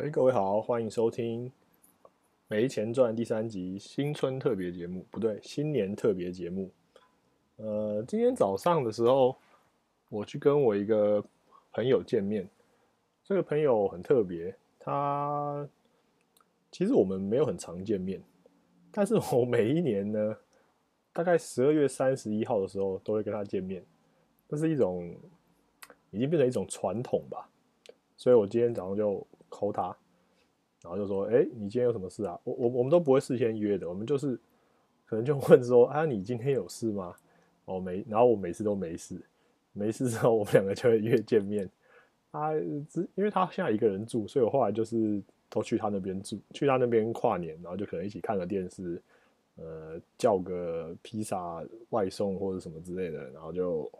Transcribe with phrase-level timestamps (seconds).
[0.00, 1.50] 哎，各位好，欢迎收听
[2.46, 6.70] 《没钱赚》第三集新春特别节目，不对，新年特别节目。
[7.56, 9.36] 呃，今天早上的时候，
[10.08, 11.20] 我去跟我一个
[11.72, 12.48] 朋友见面。
[13.24, 15.68] 这个朋友很特别，他
[16.70, 18.22] 其实我们没有很常见面，
[18.92, 20.36] 但是我每一年呢，
[21.12, 23.84] 大概十二月三十一号的时候都会跟他见面，
[24.48, 25.12] 这是一种
[26.12, 27.50] 已经变成一种传统吧。
[28.16, 29.26] 所以我今天早上就。
[29.48, 29.96] 扣他，
[30.82, 32.38] 然后就说：“哎，你今天有什么事啊？
[32.44, 34.38] 我我我们都不会事先约的，我们就是
[35.04, 37.14] 可能就问说：啊，你今天有事吗？
[37.64, 38.04] 哦，没。
[38.08, 39.20] 然后我每次都没事，
[39.72, 41.68] 没事之后我们两个就会约见面。
[42.30, 42.52] 啊，
[42.88, 45.20] 只因为他现在一个人住，所以我后来就是
[45.50, 49.02] 都去他那边住，去他那边跨年，然后就可能一起看个电视，
[49.56, 53.90] 呃，叫个披萨外送或者什么之类的，然后就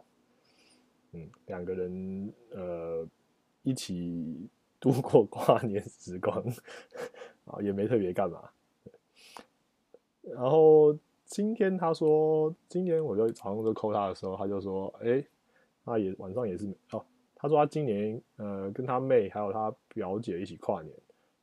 [1.11, 3.07] 嗯两个人呃
[3.63, 4.47] 一起。”
[4.79, 6.43] 度过跨年时光，
[7.45, 8.49] 啊，也没特别干嘛。
[10.21, 15.23] 然后今天他说，今天我就早上就扣他的时候，他就说，哎，
[15.83, 17.03] 他也晚上也是哦。
[17.35, 20.95] 他说他今年呃跟他妹还有他表姐一起跨年，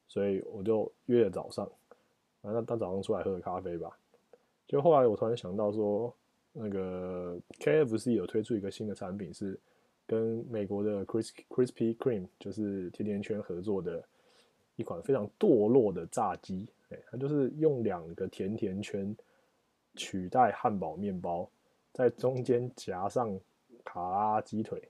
[0.09, 1.71] 所以我就约了早上，
[2.43, 3.99] 反正他早上出来喝个咖啡吧。
[4.67, 6.15] 就后来我突然想到说，
[6.53, 9.59] 那个 KFC 有推出一个新的产品是。
[10.07, 14.05] 跟美国的 Cris Crispy Cream 就是甜甜圈合作的
[14.77, 19.17] 一款非常堕落的炸鸡，哎，它就是用两个甜甜圈
[19.97, 21.51] 取代汉堡面包，
[21.93, 23.37] 在中间夹上
[23.85, 24.81] 卡拉鸡腿，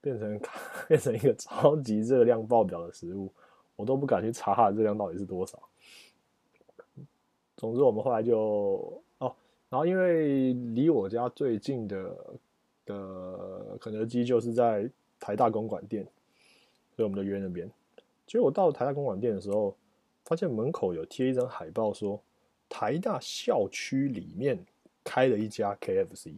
[0.00, 0.40] 变成
[0.88, 3.32] 变成一个超级热量爆表的食物，
[3.76, 5.62] 我都不敢去查它的热量到底是多少。
[7.56, 9.32] 总之，我们后来就哦，
[9.68, 12.16] 然后因为离我家最近的。
[12.88, 16.02] 的肯德基就是在台大公馆店，
[16.96, 17.70] 所以我们就约那边。
[18.26, 19.76] 结果到台大公馆店的时候，
[20.24, 22.20] 发现门口有贴一张海报，说
[22.68, 24.58] 台大校区里面
[25.04, 26.34] 开了一家 KFC，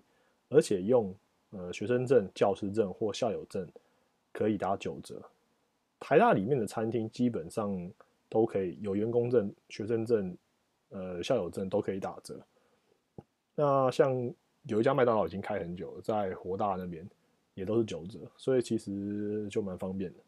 [0.49, 1.15] 而且用
[1.51, 3.67] 呃学生证、教师证或校友证
[4.33, 5.23] 可以打九折。
[5.99, 7.91] 台大里面的餐厅基本上
[8.29, 10.37] 都可以有员工证、学生证、
[10.89, 12.39] 呃校友证都可以打折。
[13.55, 14.35] 那像。
[14.65, 17.09] 有一家麦当劳已经开很久，在活大那边
[17.55, 20.19] 也都是九折，所以其实就蛮方便的。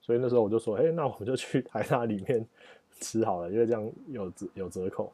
[0.00, 2.46] 所以那时候我就说：“哎，那我们就去台大里面
[3.00, 5.12] 吃好了，因为这样有折有折扣。”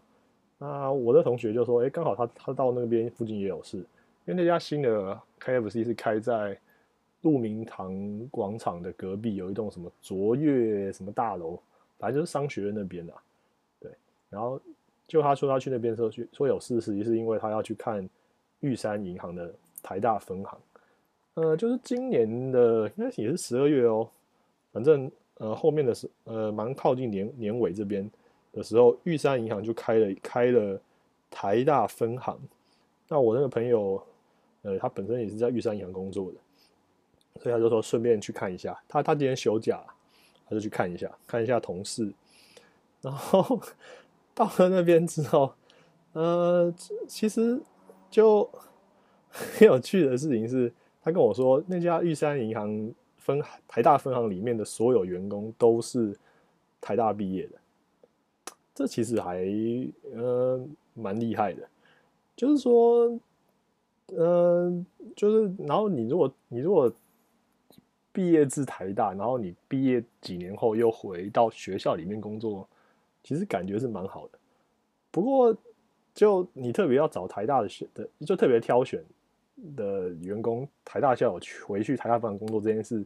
[0.59, 3.87] 那我的同学就说：“哎，刚好他他到那边附近也有事，因
[4.27, 6.59] 为那家新的 KFC 是开在
[7.23, 11.59] 鹿鸣堂广场的隔壁，有一栋什么卓越什么大楼，
[11.99, 13.13] 反正就是商学院那边的。
[13.81, 13.93] 对，
[14.29, 14.61] 然后
[15.07, 18.09] 就他说他去那边时候去说有事，实际是因为他要去看。
[18.61, 20.59] 玉山银行的台大分行，
[21.35, 24.09] 呃，就是今年的应该也是十二月哦，
[24.73, 28.09] 反正呃后面的是呃蛮靠近年年尾这边
[28.53, 30.81] 的时候，玉山银行就开了开了
[31.31, 32.39] 台大分行。
[33.09, 34.03] 那我那个朋友，
[34.63, 36.39] 呃，他本身也是在玉山银行工作的，
[37.43, 38.79] 所以他就说顺便去看一下。
[38.87, 39.83] 他他今天休假，
[40.47, 42.13] 他就去看一下，看一下同事。
[43.01, 43.59] 然后
[44.35, 45.55] 到了那边之后，
[46.13, 46.73] 呃，
[47.09, 47.59] 其实。
[48.11, 48.51] 就
[49.31, 56.19] 很有趣的事情是，他跟我说，那家玉山银行分台大分行里面的所有员工都是
[56.81, 59.47] 台大毕业的，这其实还
[60.13, 60.61] 呃
[60.95, 61.69] 蛮厉害的。
[62.35, 63.17] 就是说，
[64.17, 64.85] 嗯，
[65.15, 66.93] 就是然后你如果你如果
[68.13, 72.69] 毕业自台大，然后你毕业几年后又回到学校里面工作，
[73.23, 74.39] 其实感觉是蛮好的。
[75.13, 75.57] 不过。
[76.13, 79.03] 就你特别要找台大的选的，就特别挑选
[79.77, 83.05] 的员工，台大校友去回去台大办工作这件事，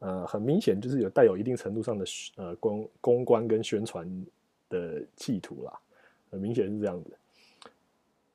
[0.00, 2.04] 呃，很明显就是有带有一定程度上的
[2.36, 4.26] 呃公公关跟宣传
[4.68, 5.72] 的企图啦，
[6.30, 7.10] 很明显是这样子。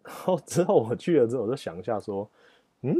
[0.04, 2.28] 然后之后我去了之后，我就想一下说，
[2.82, 2.96] 嗯，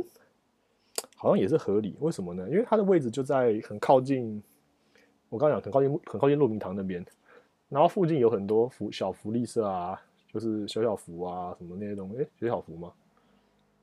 [1.16, 2.48] 好像也是合理，为什么呢？
[2.50, 4.44] 因为它的位置就在很靠近，
[5.30, 7.04] 我刚讲很靠近很靠近鹿鸣堂那边，
[7.70, 10.00] 然后附近有很多福小福利社啊。
[10.34, 12.92] 就是小小福啊，什么那些东西，哎，小小福吗？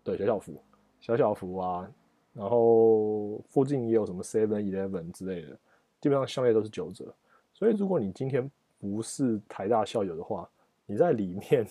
[0.03, 0.55] 对，小小福，
[1.01, 1.91] 小小福啊，
[2.33, 5.59] 然后附近也有什么 Seven Eleven 之类的，
[6.01, 7.13] 基本上校内都是九折。
[7.53, 10.49] 所以如果你今天不是台大校友的话，
[10.87, 11.67] 你在里面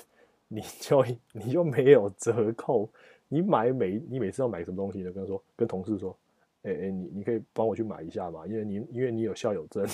[0.47, 2.88] 你就你就没有折扣。
[3.30, 5.12] 你买每你每次要买什么东西呢？
[5.12, 6.15] 跟说跟同事说，
[6.63, 9.85] 哎哎，你你可以帮我去买一下嘛，因为你因为你有校友证。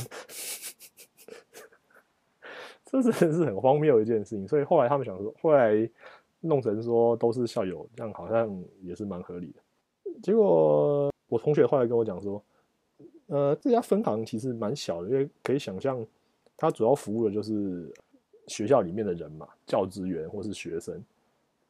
[3.01, 5.89] 这真的是很荒谬的一件事情，所以后来他们想说，后来
[6.41, 10.11] 弄成说都是校友，这样好像也是蛮合理的。
[10.21, 12.43] 结果我同学后来跟我讲说，
[13.27, 16.05] 呃，这家分行其实蛮小的，因为可以想象，
[16.55, 17.91] 它主要服务的就是
[18.47, 21.03] 学校里面的人嘛，教职员或是学生。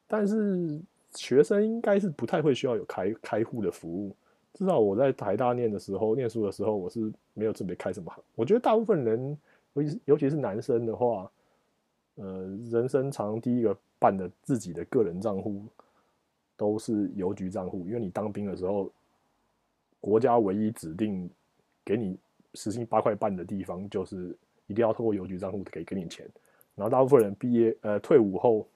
[0.07, 0.81] 但是
[1.15, 4.15] 学生应该是不太会需要有开开户的服务，
[4.53, 8.21] 至少我在台大念的时候，念书的时候，我是没有特别开什么行。
[8.35, 9.37] 我觉得大部分人，
[9.73, 11.31] 尤其尤其是男生的话，
[12.15, 15.63] 呃，人生常第一个办的自己的个人账户
[16.55, 18.91] 都是邮局账户，因为你当兵的时候，
[19.99, 21.29] 国家唯一指定
[21.83, 22.17] 给你
[22.53, 24.35] 实行八块半的地方，就是
[24.67, 26.27] 一定要透过邮局账户给给你钱。
[26.75, 28.67] 然后大部分人毕业呃退伍后。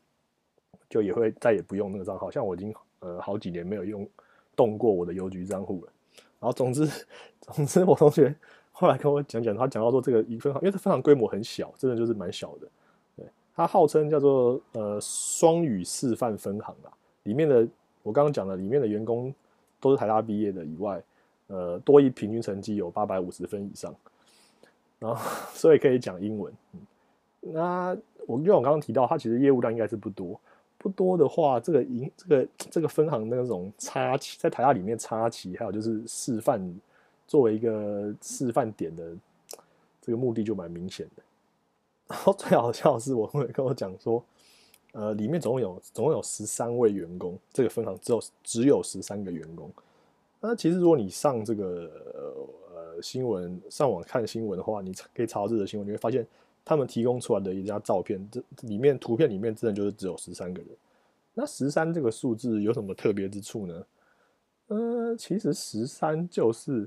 [0.90, 4.08] 就也会再也不用那个账号，像我已经呃好几年没有用
[4.56, 5.92] 动过我的邮局账户了。
[6.40, 6.88] 然后总之
[7.42, 8.34] 总之，我同学
[8.80, 12.68] 后来跟我讲讲，他讲到说这个一分行，因为它分行规模很小，真的就是蛮小的。
[13.16, 13.26] 对，
[13.56, 16.94] 它号称叫做呃双语示范分行啊，
[17.24, 17.68] 里面的
[18.04, 19.34] 我刚刚讲的里面的员工
[19.80, 21.02] 都是台大毕业的以外，
[21.48, 23.92] 呃多一平均成绩有八百五十分以上，
[25.00, 25.20] 然后
[25.56, 26.54] 所以可以讲英文。
[27.42, 27.98] 那
[28.28, 30.40] 我因为我刚刚提到，它其实业务量应该是不多。
[30.78, 36.62] 不多的话，这个银这个这个分行的那种插旗在台大里面插旗，还有就是示范
[37.28, 39.16] 作为一个示范点的
[40.02, 41.24] 这个目的就蛮明显的。
[42.08, 44.24] 然后最好笑的是，我会跟我讲说，
[44.94, 49.70] 呃，里面总共有总共有十三位员工，这个分行只有只有十三个员工。
[50.40, 51.92] 那其实如果你上这个
[52.74, 56.26] 呃新闻上网看新闻的话，你可以查到这个新闻，你会发现。
[56.70, 60.70] 他们提供出来的一张照片，这里面图片里面真的就是只有十三个人。
[61.34, 63.86] 那十三这个数字有什么特别之处呢？
[64.68, 66.86] 呃，其实十三就是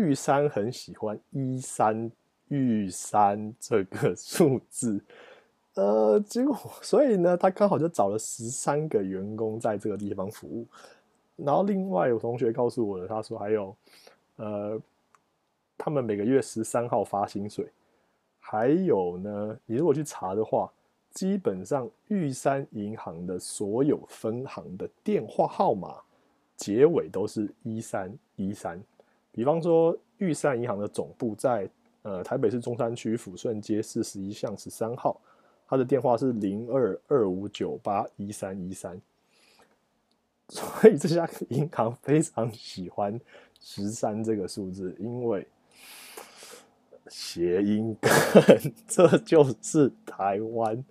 [0.00, 2.10] 玉山很喜欢一三
[2.48, 4.98] 玉山这个 数字，
[5.74, 10.66] 呃，结果所以呢，他刚好就找了十三个员工在这个地方服务。
[11.36, 13.76] 然后另外有同学告诉我的，他说还有，
[14.36, 14.80] 呃，
[15.76, 17.68] 他们每个月十三号发薪水。
[18.38, 20.70] 还有呢，你如果去查的话，
[21.12, 25.96] 基本上玉山银行的所有分行的电话号码
[26.56, 28.82] 结尾都是一三一三。
[29.32, 31.68] 比方说，玉山银行的总部在
[32.02, 35.20] 呃台北市中山区抚顺街四十一巷十三号，
[35.66, 39.00] 它的电话是零二二五九八一三一三。
[40.48, 43.20] 所以这家银行非常喜欢
[43.60, 45.46] 十三这个数字，因为。
[47.12, 50.84] 谐音梗，这就是台湾，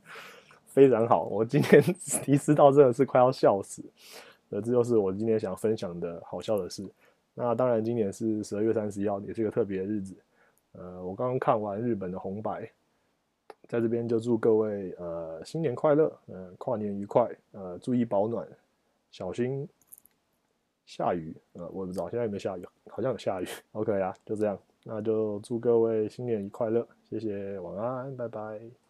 [0.66, 1.24] 非常好。
[1.24, 1.82] 我今天
[2.26, 3.82] 提示到真的是快要笑死。
[4.50, 6.86] 那这就是我今天想分享的好笑的事。
[7.42, 10.14] 那当然，今年是十二月三十一号，也是一个特别的日子。
[10.74, 12.70] 呃，我刚刚看完日本的红白，
[13.66, 18.46] 在这边就祝各位呃新年快乐，呃跨年愉快，呃注意保暖，
[19.10, 19.66] 小心
[20.86, 21.34] 下雨。
[21.54, 23.48] 呃，我不知道现在有没有下雨，好像有下雨。
[23.72, 24.60] OK 啊，就这样。
[24.84, 28.89] 那就祝各位新年愉快乐，谢谢，晚安，拜拜。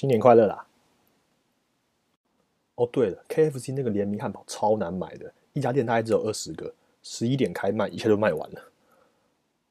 [0.00, 0.66] 新年快乐啦！
[2.76, 8.62] 哦，对了，KFC 那个联名汉堡超难买的，一家店大概只有二十个，十一点开卖，一下就卖完了。